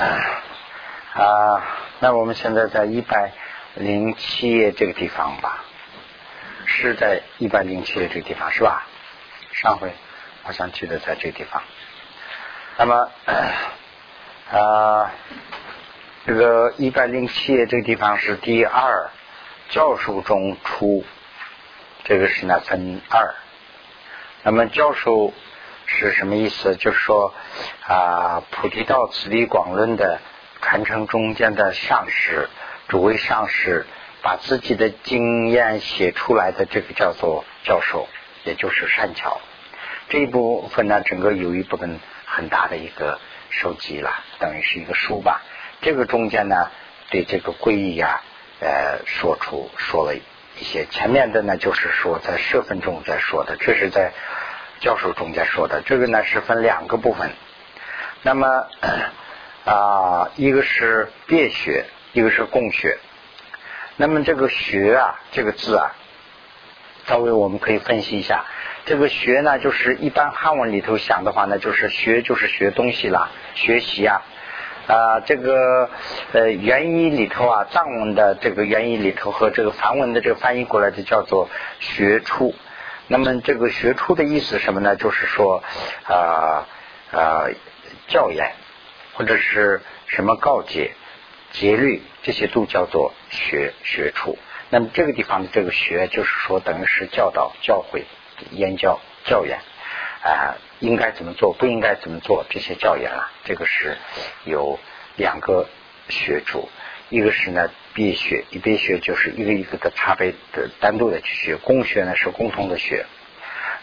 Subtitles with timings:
[0.00, 1.62] 啊，
[1.98, 3.32] 那我们现在在一百
[3.74, 5.62] 零七页这个地方吧，
[6.64, 8.86] 是在一百零七页这个地方是吧？
[9.52, 9.92] 上回
[10.42, 11.62] 好像记得在这个地方。
[12.78, 13.10] 那么
[14.50, 15.10] 啊，
[16.24, 19.10] 这个一百零七页这个地方是第二
[19.68, 21.04] 教授中出，
[22.04, 23.34] 这个是呢分二。
[24.44, 25.34] 那么教授
[25.92, 26.76] 是什么意思？
[26.76, 27.34] 就是说
[27.82, 30.20] 啊，菩提道次第广论的
[30.62, 32.48] 传承中间的上师，
[32.86, 33.84] 诸位上师
[34.22, 38.08] 把自己的经验写出来的，这个叫做教授，
[38.44, 39.40] 也就是善巧。
[40.08, 43.18] 这一部分呢，整个有一部分很大的一个
[43.50, 45.42] 收集了，等于是一个书吧。
[45.82, 46.70] 这个中间呢，
[47.10, 48.22] 对这个皈依啊，
[48.60, 50.86] 呃，说出说了一些。
[50.86, 54.12] 前面的呢，就是说在社分中在说的，这是在。
[54.80, 57.30] 教授中间说的这个呢是分两个部分，
[58.22, 58.66] 那么
[59.64, 62.98] 啊一个是别学，一个是共学。
[63.96, 65.92] 那么这个学啊这个字啊，
[67.06, 68.46] 稍微我们可以分析一下。
[68.86, 74.22] 这个学呢，就是一般汉文里头想的话呢，就是学就是学东西啦，学习啊
[74.86, 75.90] 啊这个
[76.32, 82.54] 呃原意里头啊藏文的这个原意里头和这个梵文的这个翻译过来的叫做学出。
[83.12, 84.94] 那么这个学出的意思什么呢？
[84.94, 85.64] 就是说
[86.04, 86.68] 啊
[87.10, 87.48] 啊
[88.06, 88.52] 教研
[89.14, 90.92] 或者是什么告诫、
[91.50, 94.38] 节律这些都叫做学学出。
[94.68, 98.04] 那么这个地方的这个学，就是说等于是教导、教诲、
[98.52, 99.58] 言教、教研
[100.22, 103.96] 啊，应该怎么做，不应该怎么做这些教研啊，这个是
[104.44, 104.78] 有
[105.16, 105.68] 两个
[106.10, 106.68] 学主。
[107.08, 113.04] 一个是呢，必学，一必学就是一个一个的差别的单独的去学，共学呢是共同的学。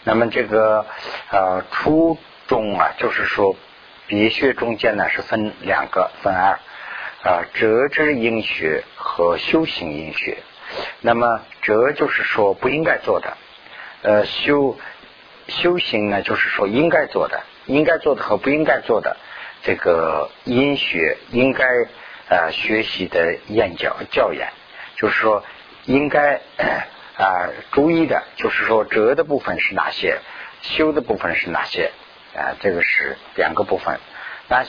[0.04, 0.86] 那么这个
[1.30, 3.54] 呃初中啊，就是说
[4.06, 6.58] 别学中间呢是分两个分二
[7.22, 10.38] 啊，折之应学和修行应学。
[11.00, 13.36] 那么折就是说不应该做的，
[14.02, 14.78] 呃修
[15.48, 19.16] 修行呢就是说应该做的，应该做的和不应该做的
[19.62, 21.64] 这个因学应该。
[22.30, 24.52] 呃，学习的研教教研，
[24.96, 25.42] 就是说
[25.86, 26.42] 应该
[27.16, 30.18] 啊注意的，就是说折的部分是哪些，
[30.60, 31.90] 修的部分是哪些
[32.36, 32.52] 啊？
[32.60, 33.98] 这个是两个部分。
[34.46, 34.66] 那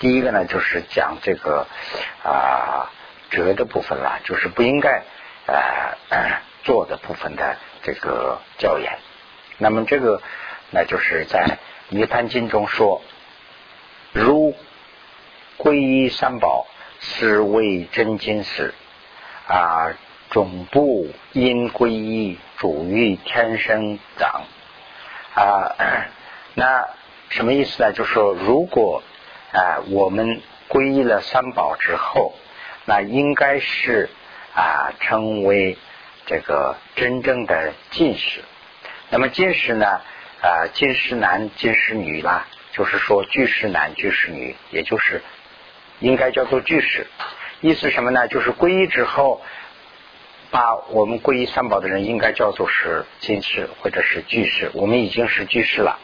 [0.00, 1.68] 第一个呢，就是讲这个
[2.24, 2.90] 啊
[3.30, 5.04] 折的部分了，就是不应该
[5.46, 8.98] 呃做的部分的这个教研。
[9.58, 10.20] 那么这个
[10.70, 11.46] 那就是在
[11.90, 13.02] 《涅盘经》中说，
[14.12, 14.56] 如
[15.58, 16.66] 皈依三宝。
[17.04, 18.72] 是为真经时
[19.48, 19.92] 啊，
[20.30, 24.44] 总部因皈依主欲天生长
[25.34, 25.74] 啊，
[26.54, 26.88] 那
[27.30, 27.92] 什么意思呢？
[27.92, 29.02] 就是说，如果
[29.52, 32.34] 啊我们皈依了三宝之后，
[32.84, 34.08] 那应该是
[34.54, 35.76] 啊成为
[36.26, 38.42] 这个真正的进士。
[39.10, 39.86] 那么进士呢
[40.40, 45.20] 啊进士男进士女啦，就是说居士男居士女，也就是。
[46.02, 47.06] 应该叫做居士，
[47.60, 48.26] 意思什么呢？
[48.26, 49.40] 就是皈依之后，
[50.50, 54.72] 把我们皈依三宝的人应该叫做是进士或者是居士。
[54.74, 56.00] 我们已经是居士了，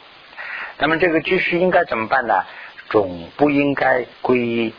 [0.78, 2.44] 那么这个居士应该怎么办呢？
[2.90, 4.72] 总不应该皈依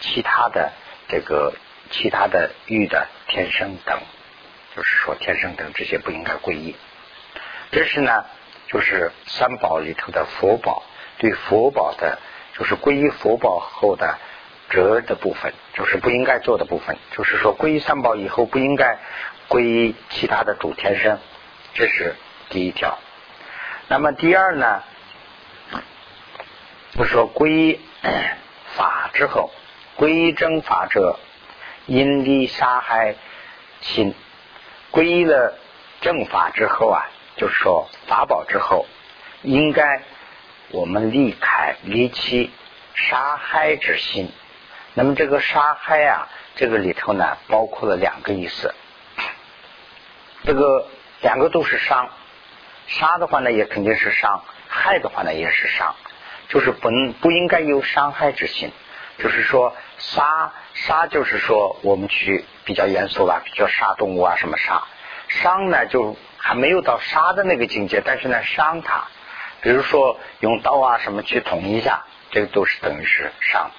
[0.00, 0.72] 其他的
[1.08, 1.52] 这个
[1.90, 4.00] 其他的欲的天生等，
[4.74, 6.74] 就是说天生等这些不应该皈依。
[7.70, 8.24] 这是呢，
[8.68, 10.82] 就是三宝里头的佛宝，
[11.18, 12.18] 对佛宝的，
[12.56, 14.18] 就是皈依佛宝后的。
[14.70, 18.98] 折的部分就是不应该做的部分，就是说皈依三宝以后不应该
[19.48, 21.18] 皈依其他的主天生，
[21.74, 22.16] 这是
[22.48, 22.98] 第一条。
[23.88, 24.82] 那么第二呢，
[26.92, 27.80] 不说皈依
[28.74, 29.50] 法之后，
[29.96, 31.18] 皈依正法者，
[31.86, 33.14] 因利杀害
[33.80, 34.14] 心。
[34.90, 35.58] 皈依了
[36.00, 38.86] 正法之后啊，就是说法宝之后，
[39.42, 40.02] 应该
[40.70, 42.50] 我们离开离弃
[42.94, 44.32] 杀害之心。
[44.96, 48.72] 那么这个杀害啊，这个里头呢，包括了两个意思。
[50.44, 50.86] 这个
[51.20, 52.10] 两个都是伤，
[52.86, 55.96] 杀的话呢，也肯定是伤；害的话呢，也是伤。
[56.48, 58.70] 就是不不应该有伤害之心。
[59.18, 64.84] 就是说，杀杀就是说，我们去比较严肃吧，比较杀动物啊，什么杀。
[65.26, 69.08] 伤呢，就还没有到杀的那个境界，但是呢，伤它，
[69.60, 73.70] 比如说用刀啊什么去捅一下，这个都是等于是伤。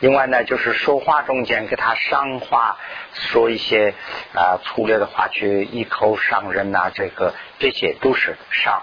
[0.00, 2.76] 另外呢，就是说话中间给他伤话，
[3.12, 3.94] 说一些
[4.32, 8.82] 啊粗略的话去一口伤人呐，这个这些都是伤。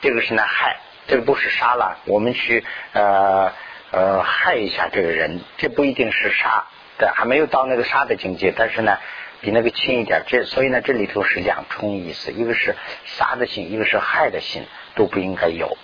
[0.00, 1.98] 这个是呢害，这个不是杀了。
[2.06, 3.52] 我们去呃
[3.92, 6.66] 呃害一下这个人，这不一定是杀
[6.98, 8.98] 的，还没有到那个杀的境界，但是呢
[9.40, 10.24] 比那个轻一点。
[10.26, 12.74] 这所以呢这里头是两重意思，一个是
[13.04, 15.78] 杀的心，一个是害的心，都不应该有。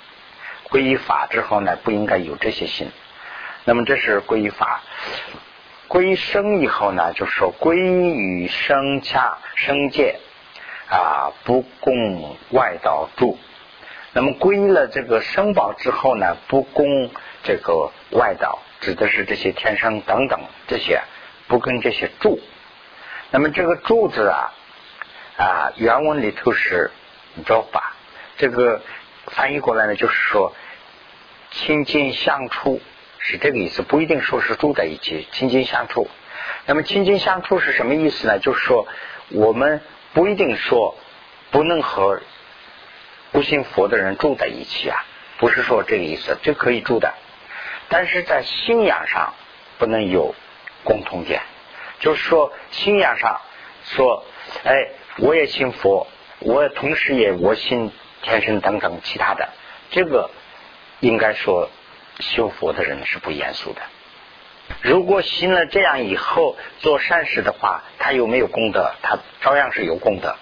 [0.68, 2.90] 皈依法之后呢，不应该有这些心。
[3.64, 4.82] 那么这是皈依法。
[5.88, 10.18] 归生以后呢，就是说归于生家生界
[10.88, 13.38] 啊，不供外道住。
[14.14, 17.10] 那么归了这个生宝之后呢，不供
[17.42, 21.02] 这个外道，指的是这些天生等等这些，
[21.46, 22.40] 不跟这些住。
[23.30, 24.52] 那么这个住字啊
[25.36, 26.90] 啊，原文里头是
[27.44, 27.92] 招法，
[28.38, 28.80] 这个
[29.26, 30.54] 翻译过来呢，就是说
[31.50, 32.80] 亲近相处。
[33.24, 36.08] 是这个意思，不一定说是住在一起，亲近相处。
[36.66, 38.40] 那么亲近相处是什么意思呢？
[38.40, 38.88] 就是说，
[39.30, 39.80] 我们
[40.12, 40.96] 不一定说
[41.52, 42.20] 不能和
[43.30, 45.04] 不信佛的人住在一起啊，
[45.38, 47.14] 不是说这个意思，这可以住的。
[47.88, 49.34] 但是在信仰上
[49.78, 50.34] 不能有
[50.82, 51.42] 共同点，
[52.00, 53.40] 就是说信仰上
[53.84, 54.24] 说，
[54.64, 54.88] 哎，
[55.18, 56.08] 我也信佛，
[56.40, 57.92] 我同时也我信
[58.22, 59.48] 天神等等其他的，
[59.92, 60.28] 这个
[60.98, 61.70] 应该说。
[62.22, 63.82] 修佛的人是不严肃的。
[64.80, 68.92] 如果信了这样以后做善事的话，他有没有功德？
[69.02, 70.36] 他照样是有功德。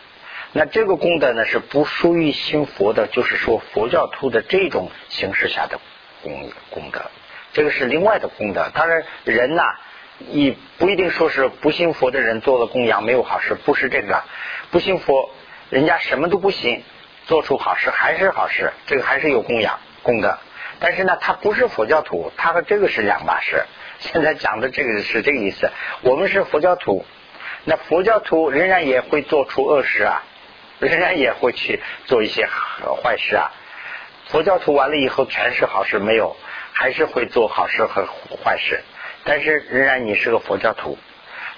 [0.53, 5.81] 那这个功德呢，是不属于信佛的，就是说佛教徒的这种形式下的
[6.23, 7.03] 功功德。
[7.53, 8.71] 这个是另外的功德。
[8.75, 9.63] 当然，人呐，
[10.19, 14.23] 你不一定说是不信佛的人做了供养没有好事，不是这个。
[14.71, 15.31] 不信佛，
[15.71, 16.85] 人家什么都不信，
[17.27, 20.39] 做出好事还是好事，这个还是有供养功德。
[20.81, 23.65] 但是呢，他不是佛教徒，他和这个是两码事。
[23.99, 25.71] 现在讲的这个是这个意思。
[26.01, 27.05] 我们是佛教徒，
[27.65, 30.23] 那佛教徒仍然也会做出恶事啊，
[30.79, 32.49] 仍然也会去做一些
[33.03, 33.53] 坏事啊。
[34.29, 36.35] 佛教徒完了以后全是好事没有，
[36.73, 38.07] 还是会做好事和
[38.43, 38.81] 坏事。
[39.25, 40.97] 但是仍然你是个佛教徒。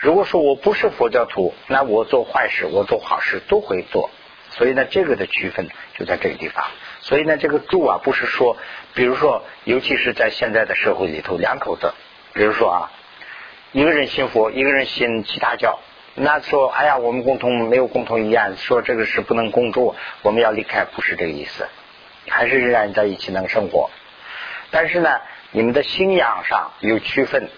[0.01, 4.11] 如果说我不是佛教徒，那我做坏事，我做好事都会做。
[4.51, 6.65] 所以呢，这个的区分就在这个地方。
[7.03, 8.57] 所以呢，这个住啊，不是说，
[8.95, 11.93] 比如说，尤其是在现在的社会里头，两口子，
[12.33, 12.93] 比如说啊，
[13.73, 15.81] 一个人信佛，一个人信其他教，
[16.15, 21.67] 那说，哎呀，我们共同没有共同意见，说这个是不能共住，我们要离开，不是这个意思，
[22.29, 23.91] 还是仍然在一起能生活。
[24.71, 25.21] 但是呢，
[25.51, 27.51] 你们的信仰上有区分，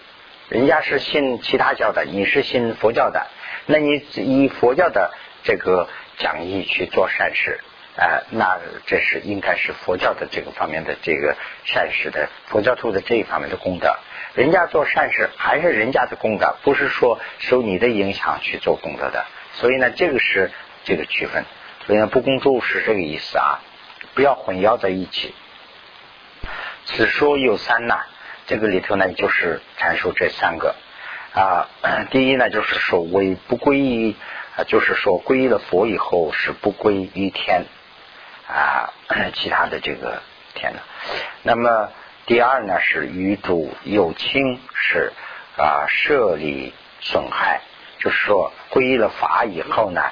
[0.49, 3.26] 人家是信其他教的，你是信佛教的，
[3.67, 5.12] 那你以佛教的
[5.43, 5.87] 这个
[6.17, 7.61] 讲义去做善事。
[7.96, 13.96] 啊，那这是应该是佛教的这个方面的这个善事的佛教徒的这一方面的功德。
[14.35, 19.25] 人家做善事还是人家的功德，不是说受你的影响去做功德的。
[19.52, 20.50] 所以呢，这个是
[20.82, 21.44] 这个区分。
[21.87, 23.61] 所以呢，不公诸是这个意思啊，
[24.14, 25.32] 不要混淆在一起。
[26.87, 28.06] 此说有三呐，
[28.49, 30.75] 这个里头呢就是阐述这三个
[31.32, 31.69] 啊。
[32.11, 34.17] 第一呢就是说为不归依
[34.56, 37.67] 啊，就是说皈依了佛以后是不归于天。
[38.46, 38.93] 啊，
[39.35, 40.23] 其他的这个
[40.55, 40.81] 天呢？
[41.43, 41.91] 那么
[42.26, 45.12] 第二呢是与主有亲，是
[45.56, 47.61] 啊设立损害，
[47.99, 50.02] 就是说皈依了法以后呢，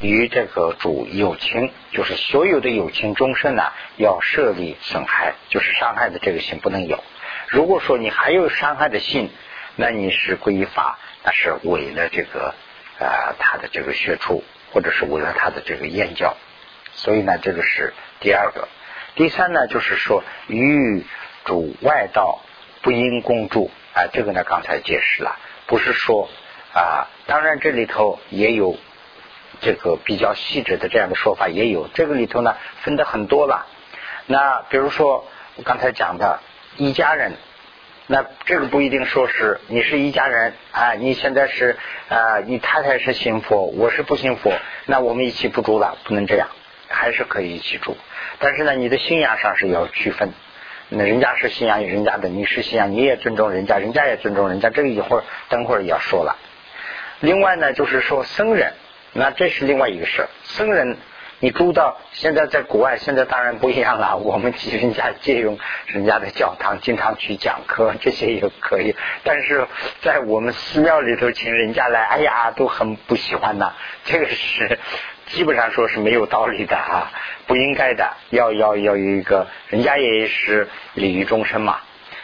[0.00, 7.02] 与这个主有亲，就是所有的有情众生呢要设立损害，就是伤害的这个心不能有。
[7.48, 9.30] 如果说你还有伤害的心，
[9.74, 12.54] 那你是皈依法，那是违了这个
[12.98, 16.36] 啊他的这个学处，或者是违了他的这个言教。
[16.96, 18.68] 所以呢，这个是第二个。
[19.14, 21.04] 第三呢，就是说欲
[21.44, 22.40] 主外道
[22.82, 24.08] 不应共住啊。
[24.12, 26.28] 这个呢，刚才解释了，不是说
[26.74, 27.08] 啊。
[27.26, 28.76] 当然，这里头也有
[29.60, 33.66] 这个比较细致的这样的说法，也有这个里头呢分的很多了。
[34.26, 35.26] 那比如说
[35.56, 36.40] 我刚才讲的
[36.76, 37.32] 一家人，
[38.06, 40.92] 那这个不一定说是你是一家人啊。
[40.94, 41.76] 你现在是
[42.08, 44.52] 啊，你太太是信佛，我是不信佛，
[44.86, 46.48] 那我们一起不住了，不能这样。
[46.88, 47.96] 还是可以一起住，
[48.38, 50.32] 但是呢，你的信仰上是要区分。
[50.88, 54.70] 那人家是信仰人家的，你是信仰，你也尊重人家，人家也尊重人家。
[54.70, 56.36] 这个一会儿等会儿要说了。
[57.18, 58.72] 另外呢，就是说僧人，
[59.12, 60.28] 那这是另外一个事儿。
[60.44, 60.96] 僧人，
[61.40, 64.16] 你住到现在在国外，现在当然不一样了。
[64.18, 68.94] 我们人家借用人家的教堂，经常去讲课，这些也可以。
[69.24, 69.66] 但是
[70.02, 73.74] 在我们寺庙里头请人家来，哎呀，都很不喜欢呐。
[74.04, 74.78] 这个是。
[75.26, 77.10] 基本上说是没有道理的啊，
[77.46, 81.80] 不应该的，要要要有一个，人家也是礼于终身嘛。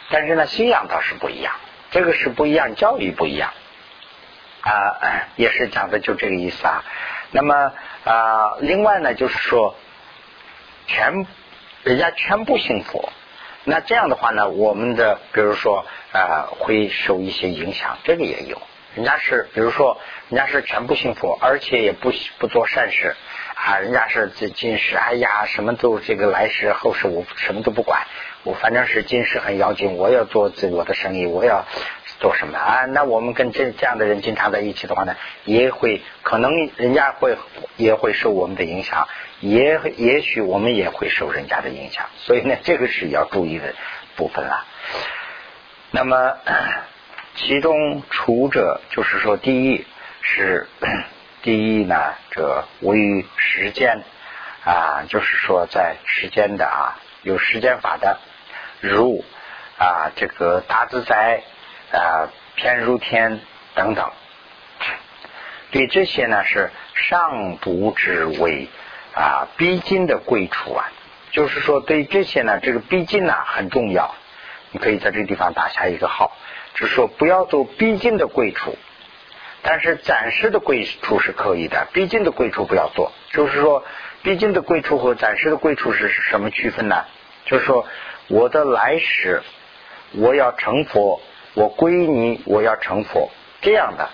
[0.09, 1.53] 但是呢，信仰倒是不一样，
[1.91, 3.51] 这个是不一样，教育不一样
[4.61, 4.71] 啊，
[5.35, 6.83] 也是讲的就这个意思啊。
[7.31, 7.73] 那么
[8.05, 9.75] 啊，另外呢，就是说
[10.87, 11.25] 全
[11.83, 13.11] 人家全部信佛，
[13.65, 18.61] 那这样的话呢，我们的比如说呃会受一些影响，这个也有。
[18.95, 23.15] 人家是比如说人家是全部信佛，而且也不不做善事
[23.55, 28.05] 啊，人家是这今世，哎呀什么都这个来世后世我什么都不管，
[28.43, 31.65] 我反正是今世很要紧，我要做自我的生意，我要
[32.19, 32.85] 做什么啊？
[32.85, 37.37] 那我们跟这这样的人经常在一起的话呢，也会可能人家会
[37.77, 39.07] 也会受我们的影响。
[39.39, 43.73] 也也许我们也会受人家的影响，所以呢，这个是要注意的
[44.15, 44.65] 部分了。
[45.91, 46.37] 那么，
[47.35, 49.85] 其中除者就是说，第一
[50.21, 50.67] 是
[51.41, 54.03] 第一呢，这位于时间
[54.65, 58.19] 啊，就是说在时间的啊，有时间法的，
[58.79, 59.23] 如
[59.77, 61.43] 啊这个大自在
[61.91, 63.39] 啊偏如天
[63.75, 64.11] 等等，
[65.71, 68.67] 对这些呢是上不之为。
[69.15, 70.89] 啊，逼近的贵处啊，
[71.29, 74.15] 就是说对这些呢，这个逼近呢很重要。
[74.73, 76.31] 你可以在这个地方打下一个号，
[76.73, 78.75] 就是说不要做逼近的贵处，
[79.61, 83.11] 但是暂时的贵处是可以的，逼近的贵处不要做。
[83.31, 83.85] 就是说，
[84.23, 87.05] 逼近的贵处和暂时的贵处是什么区分呢？
[87.45, 87.85] 就是说，
[88.27, 89.43] 我的来时
[90.13, 91.21] 我要成佛，
[91.53, 93.29] 我归你，我要成佛，
[93.61, 94.09] 这样的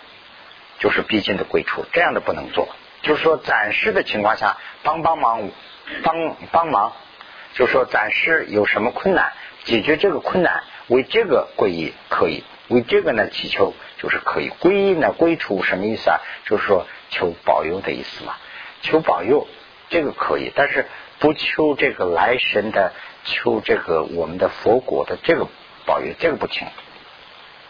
[0.79, 2.67] 就是逼近的贵处，这样的不能做。
[3.01, 5.49] 就是说，暂时的情况下帮帮忙，
[6.03, 6.91] 帮帮忙，
[7.53, 9.31] 就是说暂时有什么困难，
[9.69, 14.49] 解决这个困难，为这个皈依可以，为这个呢祈求就是可以。
[14.49, 16.17] 皈依呢归处什么意思啊？
[16.45, 18.33] 就是说求保佑的意思嘛，
[18.81, 19.47] 求保佑
[19.89, 20.87] 这个可以，但是
[21.19, 22.93] 不求这个来神的，
[23.25, 25.47] 求这个我们的佛果的这个
[25.85, 26.67] 保佑，这个不行。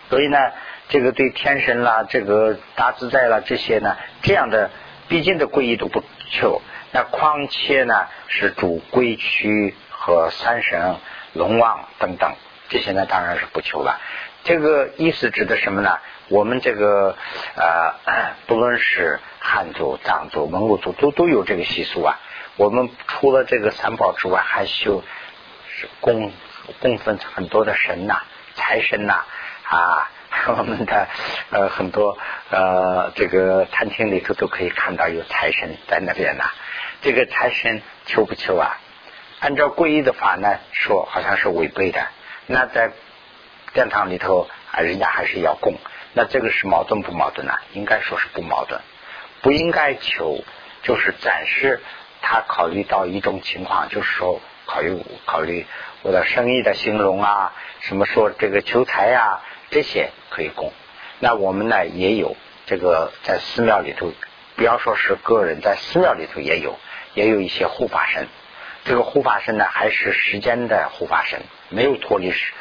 [0.09, 0.37] 所以呢，
[0.87, 4.71] 这个对天神啦，这个大自在啦这些呢，这样的。
[5.09, 10.97] 毕竟的皈依都不求，那况且呢是主归区和三神、
[11.33, 12.33] 龙王等等
[12.69, 13.99] 这些呢，当然是不求了。
[14.43, 15.97] 这个意思指的什么呢？
[16.29, 17.15] 我们这个
[17.55, 17.93] 呃，
[18.47, 22.19] 不论是汉族、藏族、蒙古族，都都有这个习俗啊。
[22.55, 25.03] 我们除了这个三宝之外，还修
[25.99, 26.31] 供
[26.79, 28.21] 供奉很多的神呐，
[28.55, 29.23] 财神呐
[29.63, 30.11] 啊。
[30.45, 31.07] 我们的
[31.49, 32.15] 呃很多
[32.51, 36.45] 呃这个餐厅里头都可以看到有财神在那边呐。
[37.01, 38.77] 这个财神求不求啊？
[39.39, 42.05] 按照皈依的法呢，说好像是违背的。
[42.45, 42.91] 那在
[43.73, 45.75] 殿堂里头啊，人家还是要供。
[46.13, 47.53] 那这个是矛盾不矛盾呢？
[47.73, 48.81] 应该说是不矛盾。
[49.41, 50.43] 不应该求，
[50.83, 51.81] 就是暂时
[52.21, 55.65] 他考虑到一种情况，就是说考虑考虑
[56.01, 59.41] 我的生意的兴隆啊，什么说这个求财呀。
[59.71, 60.73] 这些可以供，
[61.19, 64.11] 那我们呢也有这个在寺庙里头，
[64.55, 66.79] 不要说是个人，在寺庙里头也有，
[67.13, 68.27] 也有一些护法神。
[68.85, 72.53] 这个护法神呢，还是时间的护法神，没有脱离时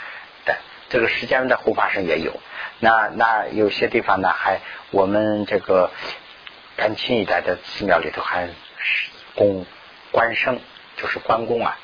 [0.44, 0.56] 的
[0.90, 2.38] 这个时间的护法神也有。
[2.80, 4.60] 那那有些地方呢，还
[4.90, 5.90] 我们这个
[6.76, 8.48] 甘青一带的寺庙里头还
[9.34, 9.64] 供
[10.10, 10.60] 关圣，
[10.96, 11.78] 就是关公啊，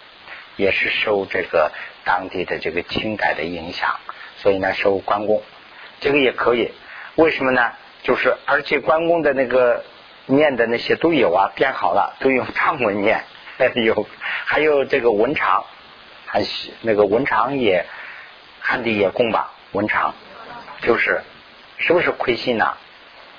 [0.56, 1.72] 也是受这个
[2.04, 3.98] 当地的这个清代的影响。
[4.36, 5.42] 所以呢，收关公，
[6.00, 6.72] 这个也可以。
[7.16, 7.72] 为什么呢？
[8.02, 9.84] 就是而且关公的那个
[10.26, 13.24] 念的那些都有啊，编好了，都用 藏文念。
[13.74, 14.06] 有
[14.44, 15.64] 还有这个文长，
[16.26, 17.86] 还是那个文长也
[18.60, 19.52] 汉帝也供吧？
[19.72, 20.14] 文长
[20.82, 21.22] 就是
[21.78, 22.74] 是不是亏心呐？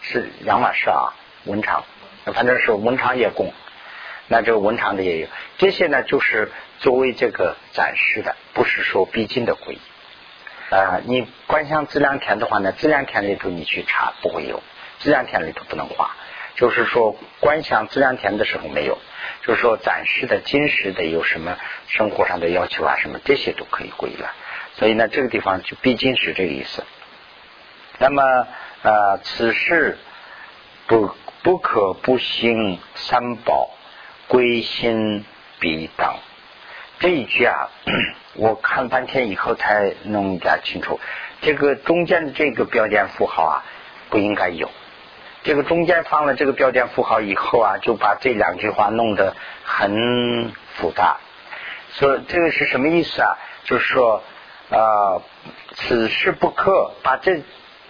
[0.01, 1.13] 是两码事啊。
[1.45, 1.83] 文长
[2.33, 3.53] 反正是文长也供，
[4.27, 5.27] 那这个文长的也有。
[5.59, 9.77] 这些呢，就是作为这个展示的，不是说必经的归。
[10.71, 14.63] 啊，你观想资粮田的话呢，资粮田里头你去查不会有，
[14.97, 16.15] 资粮田里头不能画。
[16.55, 18.97] 就是说观想资粮田的时候没有，
[19.45, 24.33] 就是说暂时的、今时的有什么生活上的要求啊，什么这些都可以归了。
[24.73, 26.83] 所以呢，这个地方就毕竟是这个意思。
[27.99, 28.23] 那么
[28.83, 29.97] 啊，此事
[30.87, 33.69] 不不可不兴三宝
[34.27, 35.23] 归心
[35.59, 36.17] 必当。
[36.99, 37.69] 这一句啊，
[38.33, 40.99] 我看半天以后才弄点清楚。
[41.41, 43.65] 这个中间的这个标点符号啊，
[44.09, 44.71] 不应该有。
[45.45, 49.33] 这个中间放了这个标点符号以后啊，就把这两句话弄得
[49.63, 51.17] 很复杂。
[51.93, 53.37] 说这个是什么意思啊？
[53.63, 54.23] 就是说
[54.71, 55.21] 啊，
[55.75, 57.43] 此事不可把这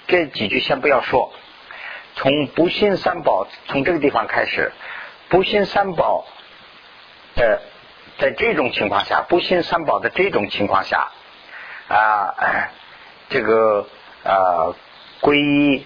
[0.06, 1.34] 这几句先不要说。
[2.16, 4.72] 从不信三宝，从这个地方开始，
[5.30, 6.28] 不信三宝
[7.36, 7.62] 的。
[8.18, 11.12] 在这种情况下，不信三宝的这种情况下，
[11.90, 12.34] 啊，
[13.28, 13.86] 这个
[14.24, 14.72] 啊，
[15.20, 15.86] 皈依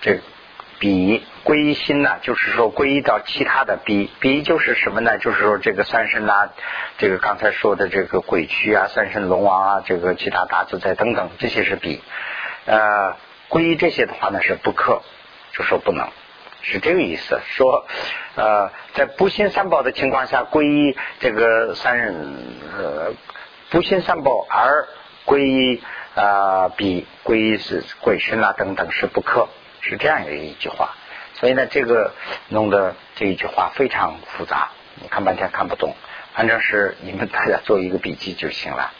[0.00, 0.18] 这
[0.78, 5.18] 比皈依心呢，就是说皈依到其他的比比就是什么呢？
[5.18, 6.50] 就是说这个三身呐，
[6.98, 12.00] 这个刚才说的这个鬼区啊、三身龙王啊、这个其他大自在等等，这些是比。
[12.66, 13.16] 呃，
[13.48, 15.02] 皈依这些的话呢是不可，
[15.52, 16.08] 就说不能，
[16.62, 17.40] 是这个意思。
[17.56, 17.86] 说
[18.36, 22.14] 呃，在不信三宝的情况下皈依这个三人
[22.78, 23.12] 呃
[23.70, 24.86] 不信三宝而
[25.26, 25.82] 皈依
[26.14, 29.48] 啊比皈依是鬼神啊等等是不可。
[29.80, 30.94] 是这样的一句话，
[31.34, 32.12] 所以呢，这个
[32.48, 35.94] 弄得这一句话非常复杂，你看半天看不懂。
[36.34, 38.92] 反正是你们大家做一个笔记就行了，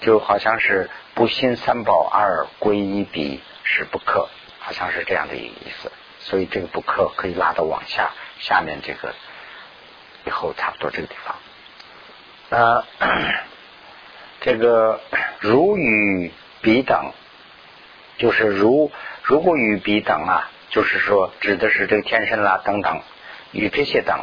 [0.00, 4.28] 就好像是不信三宝二归一比是不可，
[4.58, 5.90] 好像是这样的一个意思。
[6.20, 9.14] 所以这个不可可以拉到往下下面这个
[10.26, 11.36] 以后差不多这个地方。
[12.48, 12.84] 呃，
[14.40, 15.00] 这个
[15.40, 17.12] 如与彼等，
[18.18, 18.90] 就是如。
[19.22, 23.00] 如果与彼等啊，就是说指的是这个天神啦等等，
[23.50, 24.20] 与这些等，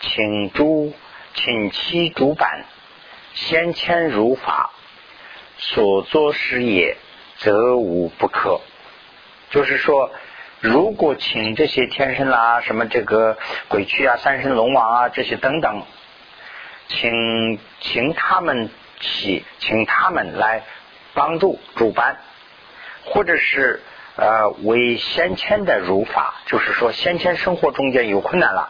[0.00, 0.94] 请诸
[1.34, 2.64] 请其主板
[3.34, 4.70] 先迁如法
[5.58, 6.96] 所作事业，
[7.36, 8.60] 则无不可。
[9.50, 10.10] 就是说，
[10.60, 13.36] 如果请这些天神啦、什么这个
[13.68, 15.82] 鬼区啊、三神龙王啊这些等等，
[16.88, 18.70] 请请他们
[19.00, 20.62] 起，请他们来
[21.12, 22.16] 帮助主办，
[23.10, 23.82] 或者是。
[24.16, 28.68] 呃，为先前的如法，就是说先前生活中间有困难了，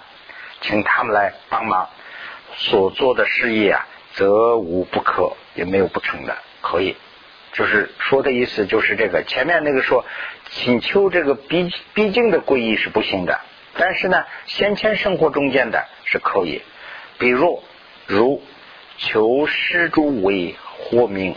[0.60, 1.88] 请他们来帮忙，
[2.56, 6.94] 所做的事业啊，则无不可，也没有不成的，可以。
[7.52, 10.04] 就是说的意思就是这个，前面那个说
[10.50, 13.40] 请求这个毕毕竟的皈依是不行的，
[13.76, 16.62] 但是呢，先前生活中间的是可以，
[17.18, 17.60] 比如
[18.06, 18.40] 如
[18.98, 21.34] 求施主为活命，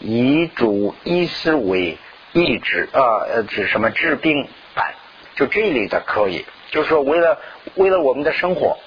[0.00, 1.98] 以主医师为。
[2.34, 4.92] 医治呃呃治什么治病办，
[5.34, 7.38] 就这一类的可以，就是说为了
[7.74, 8.78] 为了我们的生活，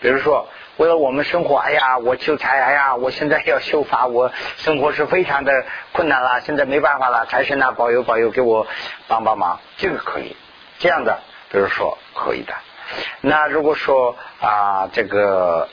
[0.00, 0.48] 比如说
[0.78, 5.52] 为了我们生活，哎呀我求财，哎呀我现在要修法，我生活是非常的
[5.92, 8.66] 困难了，现在没办法了，财神呐保佑保佑，给我
[9.06, 10.34] 帮帮忙，这个可以，
[10.78, 11.20] 这样的
[11.52, 12.54] 比如说可以的。
[13.20, 15.68] 那如果说啊这个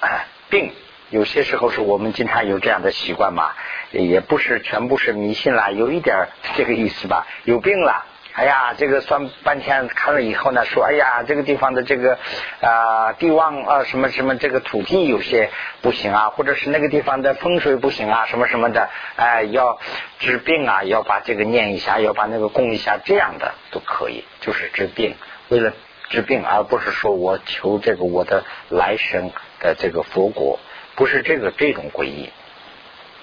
[0.49, 0.73] 病。
[1.15, 3.53] 有些时候是我们经常有这样的习惯嘛，
[3.91, 7.25] 也不是全部是迷信啦，有一点这个意思吧。
[7.45, 12.19] 有病了，哎呀，这个算半天看了以后呢，说哎呀，这个地方的这个
[12.59, 15.51] 啊地旺啊什么什么，这个土地有些
[15.81, 19.79] 不行啊，或者是那个地方的风水不行啊，什么什么的，哎，要
[20.19, 25.15] 治病啊，要把这个念一下，要把那个供一下，这样的都可以，就是治病，
[25.47, 25.71] 为了
[26.09, 30.59] 治病，而不是说我求这个我的来生的这个佛果。
[30.95, 32.29] 不是这个这种皈依，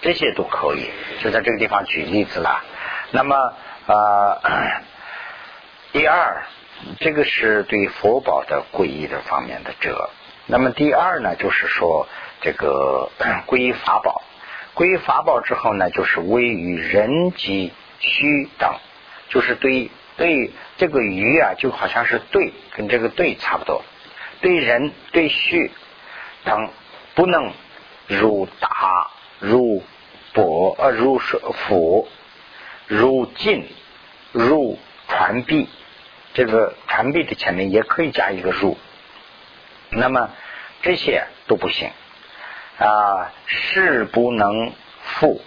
[0.02, 0.90] 这些都可以，
[1.22, 2.62] 就在这个地方举例子了。
[3.12, 3.54] 那么
[3.86, 4.40] 呃，
[5.92, 6.44] 第二，
[7.00, 10.10] 这个是对佛宝的皈依的方面的这。
[10.46, 12.06] 那么第二呢，就是说
[12.40, 13.10] 这个
[13.48, 14.22] 皈依法宝，
[14.74, 18.74] 皈依法宝之后呢，就是位于人及虚等，
[19.30, 23.82] 就是对对这个鱼啊，就好像是对跟这个对差不多，
[24.42, 25.70] 对人对虚
[26.44, 26.68] 等。
[27.14, 27.52] 不能
[28.06, 29.82] 如打如
[30.32, 32.08] 薄呃如斧
[32.86, 33.66] 如进
[34.32, 35.68] 如传臂，
[36.32, 38.78] 这个传臂的前面也可以加一个入，
[39.90, 40.30] 那么
[40.80, 41.90] 这些都不行
[42.78, 44.72] 啊，势不能
[45.02, 45.42] 负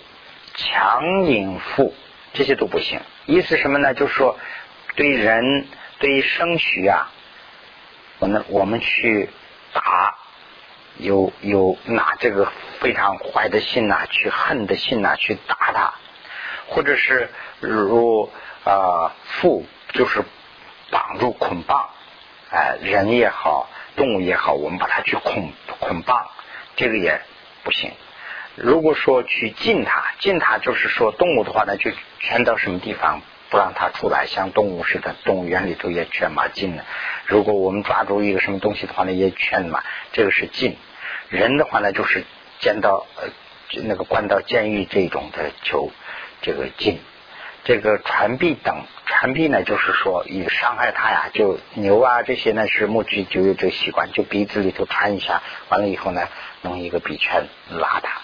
[0.53, 1.95] 强引负
[2.33, 3.01] 这些都不行。
[3.25, 3.95] 意思什么呢？
[3.95, 4.37] 就是说
[4.95, 7.11] 对人对生虚啊，
[8.19, 9.29] 我们我们去
[9.73, 10.15] 打。
[10.97, 15.93] 有有拿这个非常坏的心呐，去恨的心呐，去打他，
[16.67, 17.29] 或者是
[17.59, 18.31] 如
[18.63, 20.23] 啊缚，就是
[20.91, 21.89] 绑住捆绑，
[22.49, 26.29] 哎，人也好，动物也好，我们把它去捆捆绑，
[26.75, 27.21] 这个也
[27.63, 27.91] 不行。
[28.55, 33.21] 如果说去禁它，禁它就是说动物的话呢，就圈到什么地方。
[33.55, 36.83] 不让它出来，像动物似的，动物园里头也圈嘛禁了。
[37.25, 40.75] 如果我们抓住一个什么东西的话呢，也圈嘛，这个是禁。
[41.29, 42.25] 人的话呢，就是
[42.59, 43.29] 见到呃
[43.85, 45.89] 那个关到监狱这种的就
[46.41, 46.99] 这个禁。
[47.63, 56.27] 这个传臂等传臂呢，就是说以伤害它呀，就牛啊这些呢是牧区就有这个习惯，就鼻子里头传一下，完了以后呢，
[56.61, 58.21] 弄一个笔圈拉它。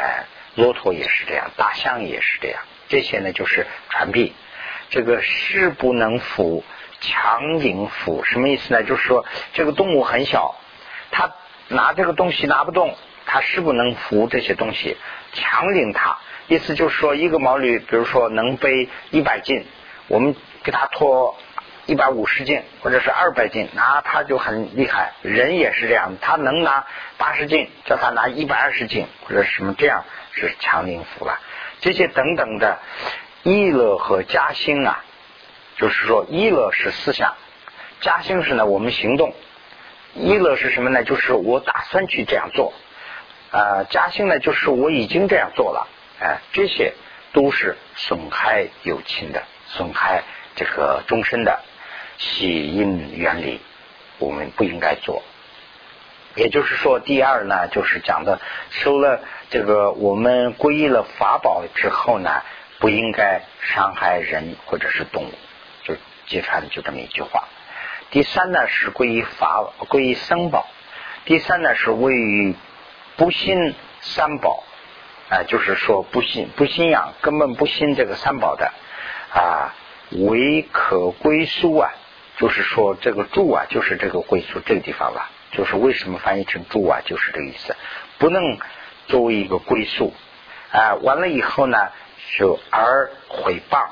[0.00, 0.24] 哎，
[0.54, 4.32] 骆驼也是这样，大象也是这样，这些呢就是传臂。
[4.94, 6.62] 这个势不能扶，
[7.00, 8.84] 强引扶，什么意思呢？
[8.84, 10.54] 就是说这个动物很小，
[11.10, 11.32] 它
[11.66, 12.94] 拿这个东西拿不动，
[13.26, 14.96] 它势不能扶这些东西，
[15.32, 16.18] 强领它。
[16.46, 19.66] 意思就是说，一个毛驴，比如说能背一百斤，
[20.06, 21.36] 我们给它拖
[21.86, 25.14] 一百五十斤或者是二百斤，那他就很厉害。
[25.22, 26.86] 人也是这样，他能拿
[27.18, 31.40] 八十斤，叫他拿一百二十斤或者什么这样是强灵符了。
[31.80, 32.78] 这些等等的
[33.44, 35.04] 意乐和加兴啊，
[35.76, 37.34] 就是说意乐是思想，
[38.00, 39.34] 加兴是呢我们行动。
[40.14, 41.04] 意乐是什么呢？
[41.04, 42.72] 就是我打算去这样做。
[43.50, 45.86] 啊，加兴呢就是我已经这样做了。
[46.20, 46.94] 哎，这些
[47.34, 50.22] 都是损害友情的，损害
[50.56, 51.60] 这个终身的
[52.16, 53.60] 喜因原理，
[54.18, 55.22] 我们不应该做。
[56.34, 62.42] 也就是说，第二呢，就是讲的收了这个我们皈依了法宝之后呢，
[62.78, 65.32] 不应该伤害人或者是动物，
[65.82, 65.94] 就
[66.26, 67.44] 揭穿就这么一句话。
[68.10, 70.66] 第三呢是归于法归于僧宝，
[71.24, 72.54] 第三呢是位于
[73.16, 74.64] 不信三宝。
[75.30, 78.70] 啊，就是说不信不信仰，根本不信这个三宝的
[79.32, 79.74] 啊，
[80.10, 81.90] 唯可归宿啊，
[82.36, 85.30] 就是说这个住啊，就是这个归宿这个地方了。
[85.50, 87.74] 就是为什么翻译成住啊，就是这个意思，
[88.18, 88.58] 不能
[89.06, 90.12] 作为一个归宿
[90.70, 90.96] 啊。
[90.96, 91.78] 完了以后呢，
[92.38, 93.88] 就而毁谤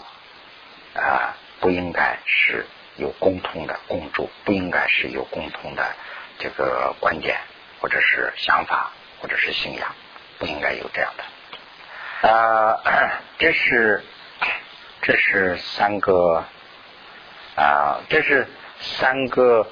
[1.00, 2.66] 啊，不应该是
[2.96, 5.94] 有共同的共住，不应该是有共同的
[6.38, 7.38] 这个观点
[7.80, 9.94] 或者是想法或者是信仰。
[10.38, 13.20] 不应该有这样的啊！
[13.38, 14.02] 这是
[15.00, 16.42] 这是三个
[17.54, 18.48] 啊，这是
[18.80, 19.68] 三个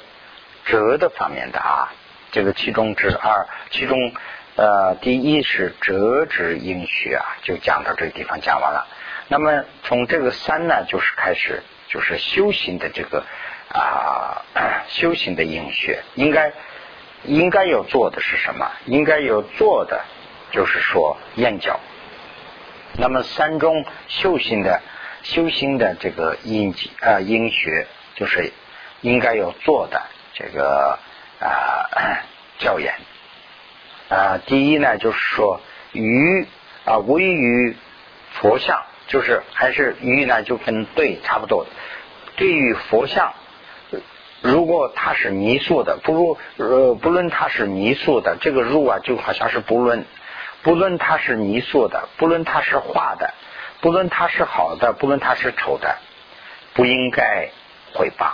[0.64, 1.92] 哲的方面的啊。
[2.30, 4.14] 这个其中之二，其中
[4.56, 8.86] 呃，第一是哲之应学啊，就讲到这个地方讲完了。
[9.28, 13.24] 那么从这个三呢，就是开始就是修行的这个
[13.72, 14.42] 啊，
[14.88, 16.52] 修行的应学，应该
[17.24, 18.70] 应该要做的是什么？
[18.86, 20.04] 应该要做的。
[20.52, 21.78] 就是说燕角，
[22.98, 24.82] 那么三中修行的
[25.22, 27.86] 修行的这个因啊因学，
[28.16, 28.52] 就是
[29.00, 30.02] 应该要做的
[30.34, 30.98] 这个
[31.38, 31.86] 啊
[32.58, 32.92] 教研
[34.10, 34.38] 啊。
[34.44, 36.46] 第一呢，就是说于
[36.84, 37.74] 啊位于
[38.32, 41.66] 佛像，就是还是于呢就跟对差不多。
[42.36, 43.32] 对于佛像，
[44.42, 50.04] 如果它是泥塑的，不如呃不论它是泥塑的，这个入啊就好像是不论。
[50.62, 53.32] 不论它是泥塑的，不论它是画的，
[53.80, 55.96] 不论它是好的，不论它是丑的，
[56.74, 57.48] 不应该
[57.94, 58.32] 毁谤，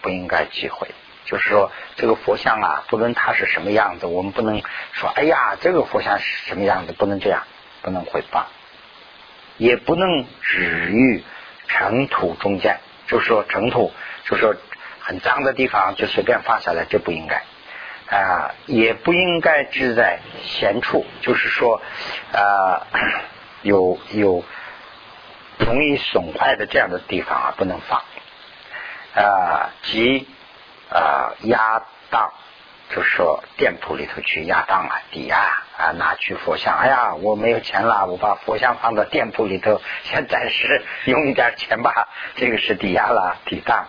[0.00, 0.86] 不应该忌讳。
[1.26, 4.62] 就是说，这个佛像啊，不论它是什么样子，我们不能
[4.92, 7.42] 说，哎呀，这个佛像是什么样子，不能这样，
[7.82, 8.44] 不能毁谤，
[9.58, 11.22] 也不能止于
[11.68, 12.78] 尘土中间。
[13.08, 13.92] 就是说，尘土，
[14.24, 14.54] 就是说
[15.00, 17.42] 很脏的地方，就随便放下来，这不应该。
[18.08, 21.82] 啊，也不应该置在闲处，就是说，
[22.32, 22.86] 啊，
[23.62, 24.44] 有有
[25.58, 28.00] 容易损坏的这样的地方啊，不能放。
[29.14, 30.28] 啊，即
[30.90, 32.32] 啊压当，
[32.90, 35.38] 就是说店铺里头去压当啊，抵押
[35.76, 36.76] 啊，拿去佛像。
[36.76, 42.08] 哎呀，我没有钱了，我把佛像放到店铺里头，先暂时用一点钱吧。
[42.34, 43.86] 这个是抵押了，抵当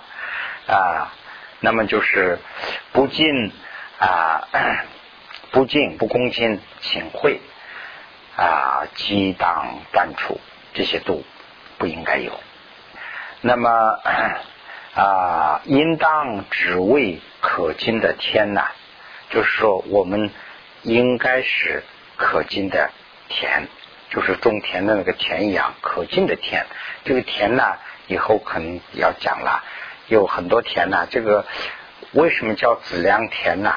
[0.68, 1.14] 啊。
[1.60, 2.40] 那么就是
[2.92, 3.52] 不进。
[4.00, 4.48] 啊，
[5.50, 7.42] 不敬、不恭敬、请会
[8.36, 10.40] 啊，激荡断处，
[10.76, 11.24] 这些都
[11.80, 12.32] 不应该有。
[13.42, 13.70] 那么
[14.98, 18.72] 啊，应当只为可敬的天呐，
[19.30, 20.32] 就是说，我们
[20.82, 21.84] 应该是
[22.16, 22.90] 可敬的
[23.30, 23.68] 田，
[24.10, 26.66] 就是种田的那个田一样，可敬的田。
[27.06, 29.64] 这个田呢，以后可能要讲了，
[30.08, 31.08] 有很多田呢。
[31.12, 31.46] 这个
[32.14, 33.76] 为什么叫子良田呢？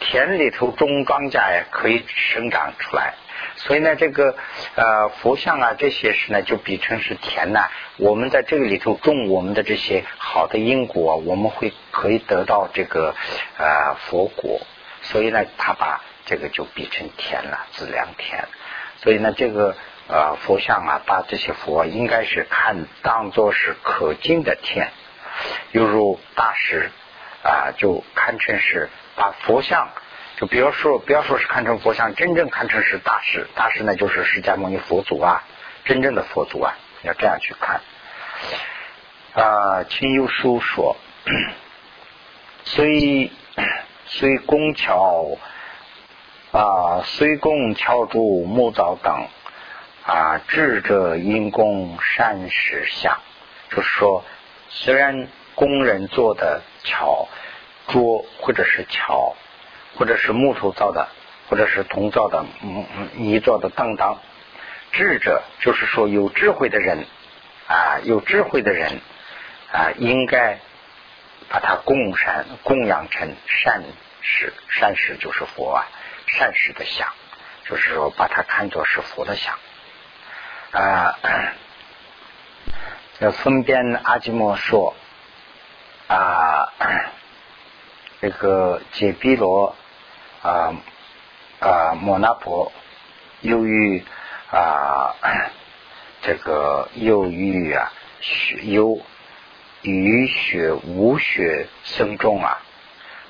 [0.00, 3.14] 田里头种庄稼呀，可以生长出来。
[3.56, 4.34] 所以呢，这个
[4.74, 7.68] 呃佛像啊，这些是呢，就比成是田呐。
[7.96, 13.14] 我们在这个里头种我们的这些好的因果，我们会可以得到这个
[13.58, 14.60] 呃佛果。
[15.02, 18.48] 所以呢，他把这个就比成田了，自良田。
[18.98, 19.76] 所以呢，这个
[20.08, 24.90] 呃佛像啊，把这些佛应该是看当做是可敬的田，
[25.72, 26.90] 犹如大师
[27.42, 28.88] 啊，就堪称是。
[29.16, 29.90] 把佛像，
[30.40, 33.46] 就比如说，不要说是看成佛像，真正看成是大师。
[33.54, 35.44] 大师呢，就是释迦牟尼佛祖啊，
[35.84, 37.82] 真正的佛祖啊，要这样去看。
[39.34, 40.96] 啊，清幽书说，
[42.64, 43.30] 虽
[44.06, 45.36] 虽工巧
[46.52, 49.26] 啊，虽工巧筑木造等
[50.06, 53.18] 啊，智者因功善始相，
[53.68, 54.24] 就是说，
[54.70, 57.28] 虽然工人做的巧。
[57.88, 59.34] 桌或者是桥，
[59.96, 61.08] 或者是木头造的，
[61.48, 64.18] 或者是铜造的、嗯泥做的当当，
[64.92, 67.06] 智者就是说有智慧的人
[67.66, 69.00] 啊，有智慧的人
[69.72, 70.58] 啊，应该
[71.48, 73.82] 把它供善供养成善
[74.20, 75.86] 事，善事就是佛啊，
[76.26, 77.08] 善事的相，
[77.68, 79.58] 就是说把它看作是佛的相
[80.72, 81.18] 啊。
[83.20, 84.94] 这分边阿基摩说
[86.08, 86.72] 啊，
[88.20, 89.76] 这个解毗罗
[90.42, 90.74] 啊
[91.60, 92.72] 啊摩那婆，
[93.40, 94.04] 由于
[94.50, 95.14] 啊
[96.22, 97.92] 这个由于啊
[98.62, 99.00] 有
[99.82, 102.60] 雨雪无雪生众啊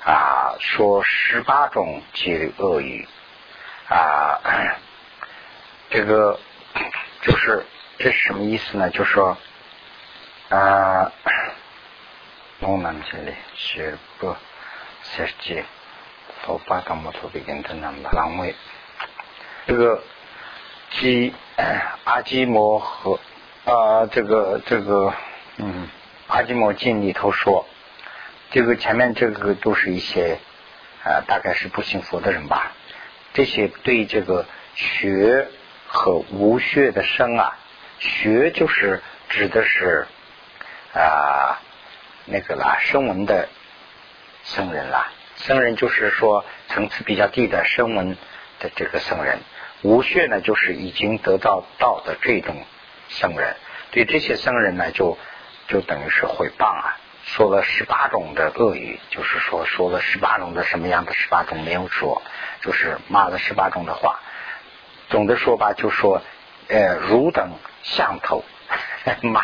[0.03, 3.07] 啊说十八种皆恶语
[3.89, 4.39] 啊，
[5.89, 6.39] 这个
[7.21, 7.65] 就是
[7.97, 8.89] 这是什么意思呢？
[8.89, 9.37] 就说。
[10.49, 11.09] 啊，
[12.59, 14.35] 我们这里是不
[15.01, 15.63] 设计
[16.45, 18.55] 佛法干么特别跟的那么浪费。
[19.67, 20.03] 这个
[20.91, 21.33] 基
[22.03, 23.19] 阿基摩和
[23.65, 25.13] 啊，这个这个
[25.57, 25.87] 嗯，
[26.27, 27.65] 阿基摩经里头说，
[28.51, 30.39] 这个前面这个都是一些
[31.03, 32.71] 啊，大概是不信佛的人吧。
[33.33, 35.47] 这些对这个学
[35.87, 37.57] 和无学的生啊，
[37.99, 40.07] 学就是指的是。
[40.93, 41.61] 啊，
[42.25, 43.47] 那个啦，声闻的
[44.43, 45.09] 僧人啦，
[45.41, 48.17] 僧人就是说层次比较低的声闻
[48.59, 49.39] 的这个僧人，
[49.81, 52.63] 无血呢就是已经得到道的这种
[53.09, 53.55] 僧人，
[53.91, 55.17] 对这些僧人呢就
[55.67, 62.21] 就等于是毁谤啊，说了十八种的恶语，就是说说了十八种的什么样的十八种没有说，
[62.61, 64.19] 就是骂了十八种的话，
[65.09, 66.21] 总的说吧，就说
[66.67, 67.51] 呃汝等
[67.83, 68.43] 相头。
[69.23, 69.41] 骂，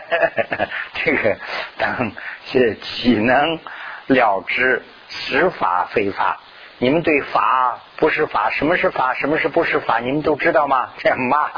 [1.04, 1.38] 这个
[1.78, 2.12] 等
[2.46, 3.60] 是岂能
[4.06, 6.40] 了之是法非法？
[6.78, 9.98] 你们对法不是法，什么是法，什么是不是法？
[9.98, 10.90] 你们都知道吗？
[10.98, 11.50] 这样骂，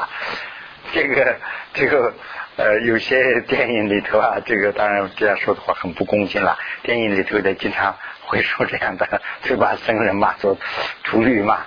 [0.91, 1.37] 这个
[1.73, 2.13] 这个
[2.57, 6.57] 呃，有些电影里头啊，这个当然这样说的话很不恭敬了。
[6.81, 10.57] 电影里头的经常会说这样的，就把僧人骂作
[11.05, 11.65] 秃驴嘛，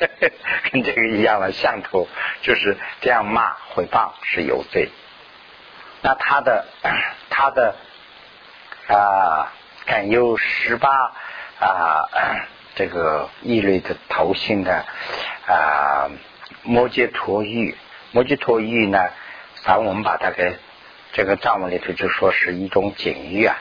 [0.70, 2.06] 跟这个一样的，相头
[2.42, 4.90] 就是这样骂毁谤是有罪。
[6.02, 6.66] 那他的
[7.30, 7.74] 他的
[8.88, 9.52] 啊，
[9.90, 10.88] 敢有十八
[11.58, 12.08] 啊，
[12.76, 14.84] 这个异类的头型的
[15.48, 16.08] 啊，
[16.62, 17.76] 摩羯陀玉，
[18.12, 19.10] 摩羯陀玉呢，
[19.64, 20.58] 咱我们把它给
[21.12, 23.56] 这个藏文里头就说是一种景玉啊，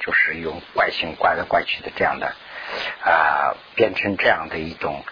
[0.00, 2.26] 就是用怪形怪来怪去的这样的
[3.02, 5.02] 啊，变成这样的一种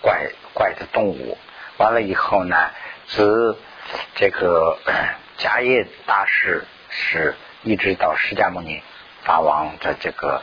[0.00, 1.38] 怪怪的动物，
[1.76, 2.56] 完了以后呢，
[3.06, 3.56] 自
[4.16, 4.78] 这个。
[5.38, 8.82] 迦叶大师是一直到释迦牟尼
[9.24, 10.42] 法王的这个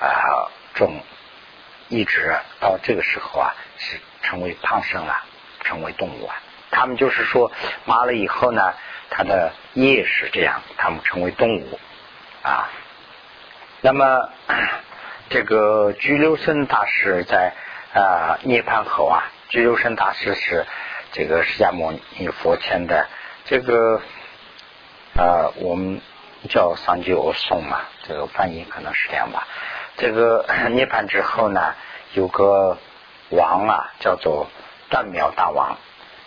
[0.00, 1.00] 啊中，
[1.88, 5.22] 一直到这个时候啊是成为胖生了，
[5.64, 6.36] 成为动物啊。
[6.70, 7.50] 他们就是说
[7.84, 8.74] 麻了以后呢，
[9.10, 11.78] 他的业是这样，他们成为动物
[12.42, 12.68] 啊。
[13.80, 14.28] 那么
[15.30, 17.54] 这个居留生大师在
[17.94, 20.66] 啊涅槃后啊，居留生大师是
[21.12, 23.08] 这个释迦牟尼佛前的
[23.44, 24.00] 这个。
[25.16, 26.00] 啊，我们
[26.48, 29.46] 叫三九颂嘛，这个翻译可能是这样吧。
[29.96, 31.74] 这个 涅槃之后呢，
[32.14, 32.78] 有个
[33.30, 34.48] 王啊，叫做
[34.88, 35.76] 断苗大王，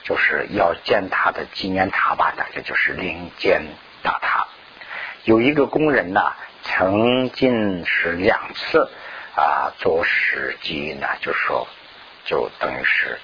[0.04, 3.63] 就是要建他的纪念塔吧，大概就是灵间
[4.04, 4.47] 大塔。
[5.23, 8.91] 有一个工人呢，曾经是两次
[9.36, 11.67] 啊做事迹呢，就说
[12.26, 13.19] 就等于是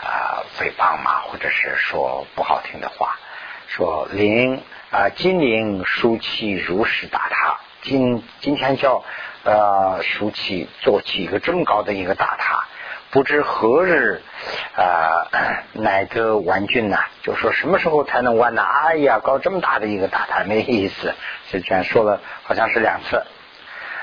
[0.00, 3.18] 啊诽谤嘛，或者是说不好听的话，
[3.74, 4.60] 说临。
[4.90, 9.02] 啊，今年竖起如是大塔，今今天叫
[9.42, 12.66] 呃竖起做起一个这么高的一个大塔，
[13.10, 14.20] 不知何日
[14.76, 15.30] 啊
[15.72, 17.06] 乃得完竣呐？
[17.22, 18.60] 就说什么时候才能完呢？
[18.60, 21.14] 哎呀，搞这么大的一个大塔没意思，
[21.50, 23.22] 就这样说了好像是两次。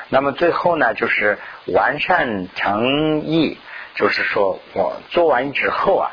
[0.09, 3.59] 那么最后呢，就是完善诚意，
[3.93, 6.09] 就是说我做完之后啊。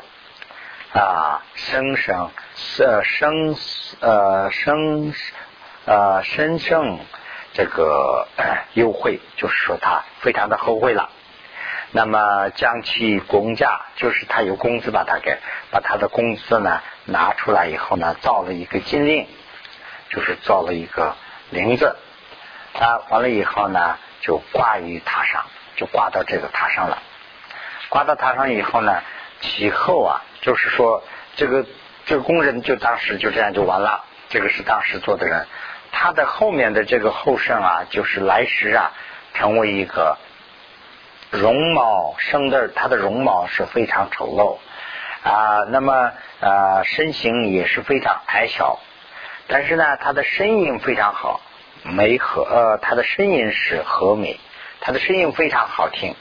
[0.96, 2.30] 啊，生生
[2.78, 3.54] 呃生
[4.00, 5.12] 呃生
[5.84, 6.98] 呃生生
[7.52, 8.26] 这个
[8.72, 11.10] 优惠，就是说他非常的后悔了。
[11.90, 15.36] 那么将其工价，就是他有工资把他给
[15.70, 19.26] 把他的工资呢拿出来以后呢，造了一个金令，
[20.08, 21.14] 就是造了一个
[21.50, 21.94] 铃子
[22.72, 23.04] 啊。
[23.10, 25.44] 完了以后呢，就挂于塔上，
[25.76, 27.02] 就挂到这个塔上了。
[27.90, 29.02] 挂到塔上以后呢，
[29.40, 30.22] 其后啊。
[30.42, 31.02] 就是说，
[31.34, 31.66] 这个
[32.04, 34.04] 这个工人就当时就这样就完了。
[34.28, 35.44] 这个是当时做的人，
[35.90, 38.92] 他的后面的这个后生啊，就是来时啊，
[39.34, 40.18] 成为一个
[41.32, 44.58] 容貌生的，他的容貌是非常丑陋
[45.28, 45.64] 啊。
[45.68, 48.78] 那么啊，身形也是非常矮小，
[49.48, 51.40] 但是呢，他的声音非常好，
[51.82, 54.38] 美和呃，他的声音是和美，
[54.80, 56.14] 他的声音非常好听。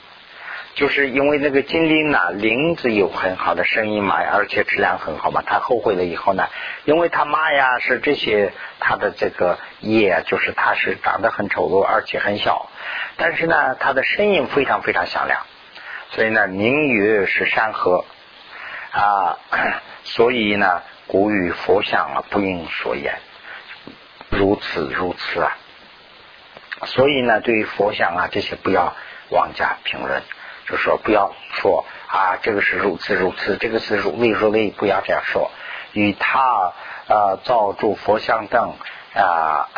[0.76, 5.42] 就是因为那个金铃呢，铃子有很好的声音嘛，而且质量很好嘛。
[5.44, 6.48] 他后悔了以后呢，
[6.84, 12.68] 因为他妈呀是这些，他的这个叶就是他是长得很丑陋，而且很小，
[13.16, 15.46] 但是呢，他的声音非常非常响亮，
[16.10, 18.04] 所以呢，名曰是山河
[18.90, 19.38] 啊，
[20.04, 23.14] 所以呢，古语佛像啊，不应所言，
[24.28, 25.56] 如此如此啊，
[26.84, 28.94] 所以呢，对于佛像啊这些不要
[29.30, 30.22] 妄加评论。
[30.68, 35.50] 就说不要说啊，这个是如此如此，这个是如类如类，不要这样说。
[35.92, 36.72] 与他
[37.08, 38.74] 啊造诸佛像等
[39.14, 39.68] 啊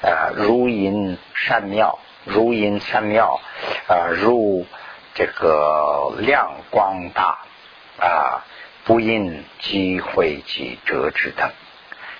[0.00, 3.40] 呃如银善妙，如银善妙
[3.88, 4.66] 啊如
[5.14, 7.38] 这个亮光大
[8.00, 8.44] 啊
[8.84, 11.50] 不因机会及折之等。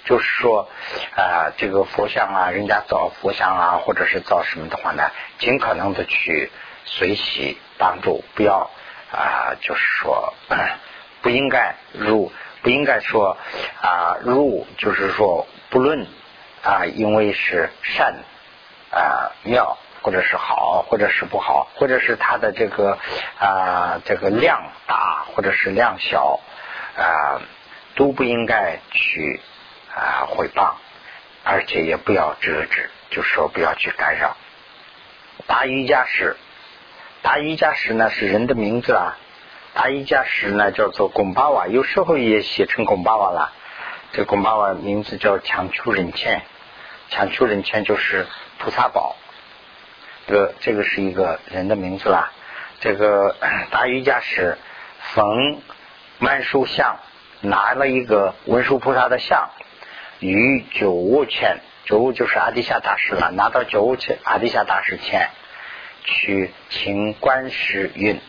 [0.05, 0.69] 就是说
[1.17, 6.53] 啊，这个佛像啊，人家造佛像啊，或者是造什么的话呢，尽可能的去。
[6.89, 8.71] 随喜帮助，不要
[9.13, 10.33] 啊，就是说
[11.21, 13.37] 不应该入，不应该说
[13.83, 16.07] 啊入，就是说不论
[16.63, 18.15] 啊，因为是善
[18.93, 22.99] 啊妙，或者是好，或者是不好，或者是它的这个
[23.39, 26.39] 啊这个量大，或者是量小
[26.97, 27.43] 啊，
[27.97, 29.41] 都不应该去
[29.93, 30.75] 啊毁谤，
[31.43, 34.37] 而且也不要遮止，就说不要去干扰。
[35.49, 36.37] 打瑜伽时。
[37.27, 39.19] 达瑜伽师呢是人的名字啊，
[39.75, 43.53] 达瑜伽师呢叫做贡巴瓦，有时候也写成贡巴瓦了。
[44.13, 46.43] 这贡巴瓦名字叫强求人谦，
[47.11, 48.29] 强求人谦就是
[48.61, 49.17] 菩萨宝。
[50.29, 52.31] 这个这个是一个人的名字啦。
[52.79, 53.35] 这个
[53.73, 54.57] 达瑜伽师
[55.01, 55.61] 逢
[56.21, 57.01] 曼殊像，
[57.41, 59.51] 拿了一个文殊菩萨的像，
[60.21, 65.29] 与九无前，九无就是阿底夏大师了，拿到九无前阿底夏大师签。
[66.07, 68.21] 去请观世运，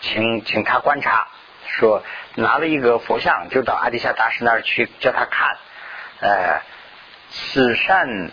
[0.00, 1.28] 请请他观察，
[1.66, 2.02] 说
[2.34, 5.56] 拿了一个佛像，就到阿底夏大师那儿去叫他看，
[6.20, 6.62] 呃，
[7.30, 8.30] 此善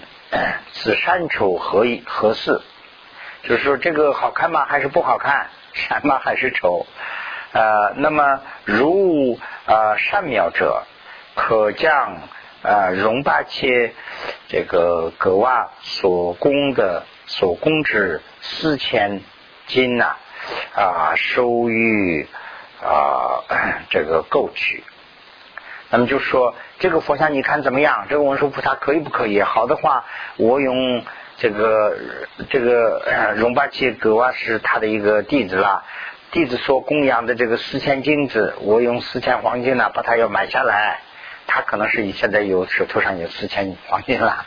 [0.72, 2.64] 此善丑何何似？
[3.44, 4.66] 就是说这个好看吗？
[4.66, 5.48] 还是不好看？
[5.74, 6.20] 善吗？
[6.24, 6.88] 还是丑？
[7.52, 10.84] 呃，那么如呃善妙者，
[11.36, 12.18] 可将
[12.64, 13.94] 呃容八切
[14.48, 18.22] 这个格瓦所供的所供之。
[18.48, 19.22] 四千
[19.66, 20.18] 金呐
[20.76, 22.28] 啊，收于
[22.80, 23.42] 啊
[23.90, 24.84] 这个购取。
[25.90, 28.06] 那么就说这个佛像你看怎么样？
[28.08, 29.42] 这个文殊菩萨可以不可以？
[29.42, 30.06] 好的话，
[30.38, 31.04] 我用
[31.38, 31.98] 这个
[32.52, 35.84] 这个荣巴切格瓦是他的一个弟子啦，
[36.32, 41.00] 弟子所供养的这个四千金子，我用四千黄金呢把它要买下来。
[41.48, 44.46] 他可能是现在有手头上有四千黄金了。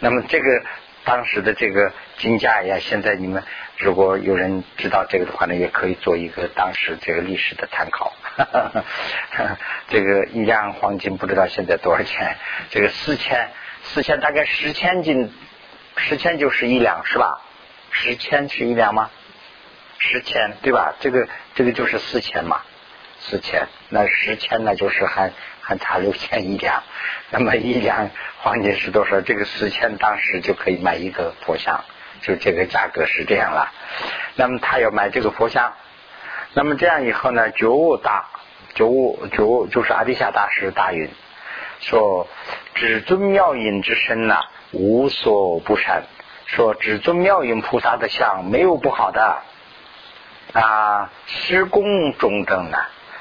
[0.00, 0.62] 那么这个。
[1.06, 3.42] 当时的这个金价呀，现在你们
[3.78, 8.12] 如果有人知道这个的话呢，也可以做一个当时这个历史的参考。
[9.88, 12.36] 这个一两黄金不知道现在多少钱？
[12.70, 13.48] 这个四千，
[13.84, 15.32] 四千大概十千斤，
[15.96, 17.40] 十千就是一两是吧？
[17.90, 19.08] 十千是一两吗？
[19.98, 20.94] 十千对吧？
[21.00, 22.60] 这个这个就是四千嘛，
[23.20, 25.32] 四千那十千那就是还
[25.66, 26.84] 还差六千一两，
[27.30, 28.08] 那么一两。
[28.38, 29.20] 黄金是多少？
[29.20, 31.84] 这个四千当时就可以买一个佛像，
[32.20, 33.72] 就这个价格是这样了。
[34.36, 35.72] 那么他要买这个佛像，
[36.54, 37.50] 那么这样以后呢？
[37.50, 38.26] 觉悟大
[38.76, 41.10] 觉悟觉悟就是阿底夏大师大云
[41.80, 42.28] 说
[42.76, 46.04] ：“至尊妙音之身呐，无所不善。”
[46.46, 49.42] 说至尊妙音菩萨的像没有不好的
[50.52, 52.78] 啊，施工中等呢。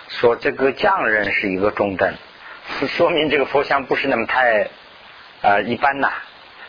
[0.10, 2.14] 说这个匠人是一个中等，
[2.88, 4.70] 说明这个佛像不是那么太。
[5.42, 6.12] 呃，一般呐，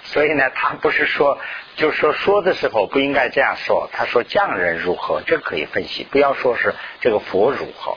[0.03, 1.39] 所以呢，他不是说，
[1.77, 3.89] 就是说说的时候不应该这样说。
[3.91, 7.97] 他说匠人如何，这可以分析，不要说是这个佛如何。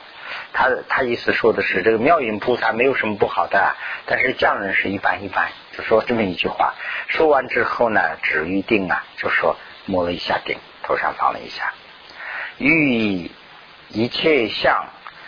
[0.54, 6.76] 他他意思说的是这个妙音菩萨没有什么不好的，但是匠人是一般一般，就说这么一句话。
[7.10, 11.74] 说完之后呢，止于定啊，就说摸了一下顶，头上放了一下，
[12.58, 13.32] 寓意
[13.90, 14.88] 一切相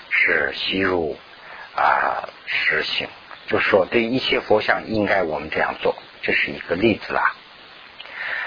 [0.10, 1.18] 是吸入
[1.82, 3.08] 啊实行。
[3.48, 7.36] 就是说对一切佛像应该我们这样做，这是一个例子啦。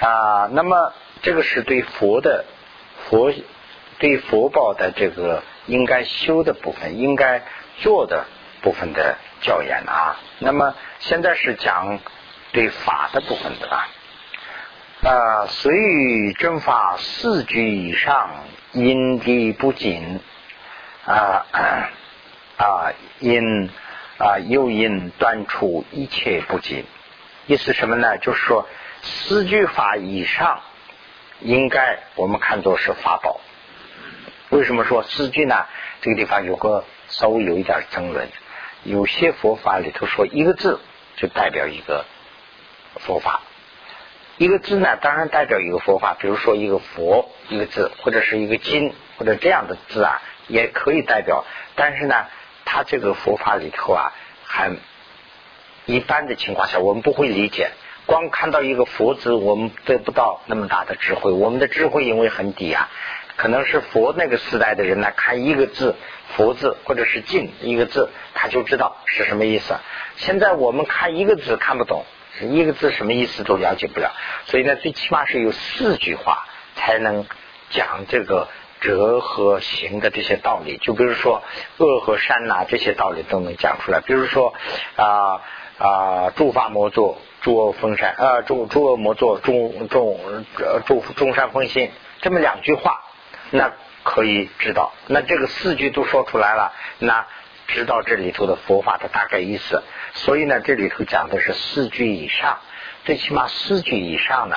[0.00, 2.46] 啊，那么这个是对佛的
[3.08, 3.32] 佛
[3.98, 7.42] 对佛宝的这个应该修的部分，应该
[7.82, 8.24] 做的
[8.62, 10.16] 部分的教言啊。
[10.38, 11.98] 那么现在是讲
[12.52, 13.88] 对法的部分的啦。
[15.02, 18.30] 啊，随于正法四句以上，
[18.72, 20.20] 因地不紧
[21.04, 21.44] 啊
[22.56, 23.70] 啊因。
[24.16, 26.84] 啊，又因断除一切不净，
[27.48, 28.16] 意思什么呢？
[28.18, 28.68] 就是说
[29.02, 30.60] 四句法以上，
[31.40, 33.40] 应该我们看作是法宝。
[34.50, 35.66] 为什么说四句呢？
[36.00, 38.28] 这个地方有个稍微有一点争论。
[38.84, 40.78] 有些佛法里头说一个字
[41.16, 42.04] 就代表一个
[43.00, 43.42] 佛法，
[44.38, 51.44] 一个字呢当然代表一个佛法，比如说一个佛一个字，或者是一个经或者这样的字啊，也可以代表。
[51.74, 52.26] 但是呢，
[52.64, 54.12] 它这个佛法里头啊，
[54.44, 54.78] 很
[55.86, 57.70] 一般的情况下，我们不会理解。
[58.06, 61.32] 光看到一个佛字，我们得不到那么大的智慧。
[61.32, 62.90] 我们的智慧因为很低啊，
[63.36, 65.96] 可能是佛那个时代的人呢，看一个字。
[66.36, 69.76] 佛字或者是静一个字，他就知道是什么意思。
[70.16, 72.04] 现在我们看一个字看不懂，
[72.40, 74.10] 一个字什么意思都了解不了。
[74.46, 77.26] 所以呢，最起码是有四句话才能
[77.70, 78.48] 讲这个
[78.84, 80.76] 哲和行的这些道理。
[80.76, 81.42] 就比如说
[81.78, 84.00] 恶和善呐，这些道理都能讲出来。
[84.00, 84.54] 比如说
[84.94, 85.40] 啊
[85.78, 90.20] 啊，诸法莫作，诸恶封善啊，诸诸恶莫作，众众
[90.86, 93.00] 诸众善奉行，这么两句话，
[93.50, 93.72] 那。
[94.06, 97.26] 可以知道，那这个四句都说出来了，那
[97.68, 99.82] 知道这里头的佛法的大概意思。
[100.12, 102.58] 所以呢，这里头讲的是四句以上，
[103.06, 104.56] 最起码四句以上呢，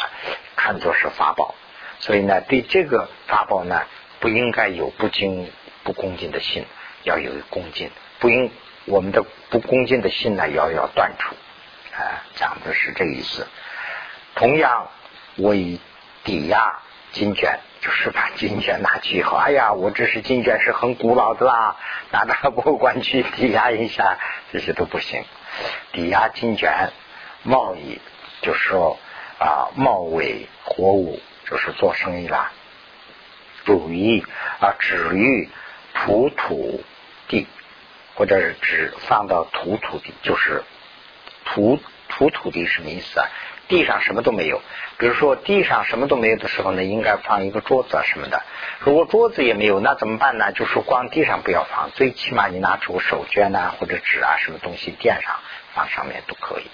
[0.57, 1.55] 看作是法宝。
[1.99, 3.84] 所以呢，对这个法宝呢，
[4.20, 5.51] 不应该有不敬、
[5.84, 6.65] 不恭敬的心，
[7.03, 7.89] 要有恭敬。
[8.20, 8.51] 不应
[8.86, 11.36] 我们的不恭敬的心呢，要要断除。
[11.95, 13.47] 啊，讲的是这个意思。
[14.36, 14.89] 同样
[15.38, 15.80] 为
[16.24, 16.80] 抵押
[17.11, 17.59] 金卷。
[17.80, 21.76] 就是把金卷拿去以后，哎呀，我这是金卷是很古老的啦，
[22.11, 24.18] 拿到博物馆去抵押一下，
[24.51, 25.24] 这些都不行。
[25.93, 26.91] 抵押金卷，
[27.43, 28.01] 贸易
[28.41, 28.97] 就是说
[29.39, 32.51] 啊，贸为货物，就是做生意啦。
[33.68, 34.24] 主意
[34.61, 35.49] 啊，止于
[35.93, 36.82] 土土
[37.28, 37.47] 地，
[38.15, 40.63] 或者是只放到土土地，就是
[41.43, 43.28] 土土土地什么意思啊？
[43.68, 44.61] 地上什么都没有，
[44.97, 48.41] 比如说地上什么都没有的时候呢，应该放一个桌子啊什么的。
[48.80, 50.53] 如果桌子也没有，那怎么办呢？
[50.53, 55.41] 就是光地上不要放，最起码你拿出手绢呐或者纸啊什么东西垫上，
[55.74, 56.68] 放上面都可以。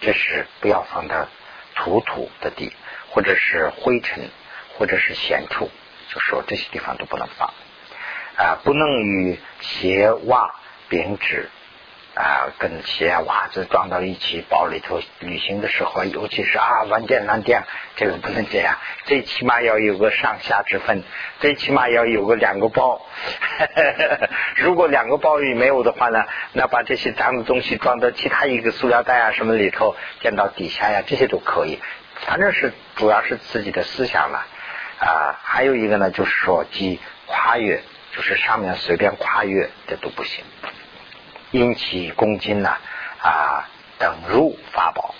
[0.00, 1.26] 这是不要放到
[1.74, 2.72] 土土的地，
[3.08, 4.30] 或者是灰尘，
[4.78, 5.68] 或者是闲处，
[6.12, 7.52] 就说这些地方都不能放
[8.36, 10.54] 啊，不能与鞋袜
[10.88, 11.48] 编织。
[12.12, 17.62] 啊，跟鞋袜子装到一起，包里头旅行的时候，尤其是啊乱垫乱垫，
[17.94, 18.78] 这个不能这样。
[19.04, 21.04] 最起码要有个上下之分，
[21.38, 23.00] 最起码要有个两个包。
[24.56, 31.78] 如果两个包里没有的话呢，那把这些脏的东西装到其他一个塑料袋啊什么里头，垫到底下呀，这些都可以。
[32.26, 34.46] 反正是主要是自己的思想了。
[35.00, 37.82] 啊还有一个呢，就是说即跨越，
[38.14, 40.44] 就是上面随便跨越，这都不行。
[41.50, 42.76] 因其恭敬呢
[43.22, 45.14] 啊，等入法宝，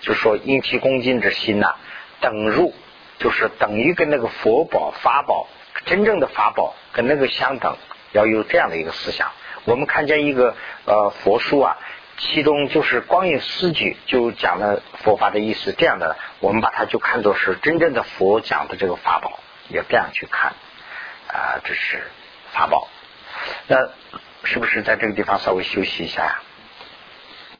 [0.00, 1.76] 就说因其恭敬之心呢，
[2.20, 2.74] 等入
[3.18, 5.46] 就是等于跟那个佛宝法宝
[5.84, 7.76] 真正的法宝跟那个相等，
[8.12, 9.30] 要有这样的一个思想。
[9.64, 10.56] 我们看见一个
[10.86, 11.76] 呃佛书啊，
[12.18, 20.52] 其中就是光影四句就讲了佛法的意思，这样的我们把它就看作是真正的佛讲的这个法宝，也这样去看
[21.28, 22.02] 啊，这是
[22.52, 22.88] 法宝。
[23.66, 23.76] 那。
[24.44, 26.42] 是不是在这个地方稍微休息一下呀？